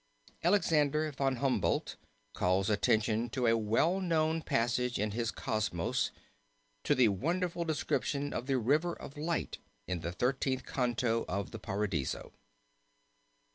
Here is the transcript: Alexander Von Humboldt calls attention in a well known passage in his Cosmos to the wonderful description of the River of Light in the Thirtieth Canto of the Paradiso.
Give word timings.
Alexander 0.43 1.11
Von 1.11 1.35
Humboldt 1.35 1.95
calls 2.33 2.71
attention 2.71 3.29
in 3.35 3.45
a 3.45 3.55
well 3.55 3.99
known 4.01 4.41
passage 4.41 4.97
in 4.97 5.11
his 5.11 5.29
Cosmos 5.29 6.09
to 6.83 6.95
the 6.95 7.09
wonderful 7.09 7.63
description 7.63 8.33
of 8.33 8.47
the 8.47 8.57
River 8.57 8.93
of 8.93 9.15
Light 9.15 9.59
in 9.85 9.99
the 9.99 10.11
Thirtieth 10.11 10.65
Canto 10.65 11.23
of 11.27 11.51
the 11.51 11.59
Paradiso. 11.59 12.33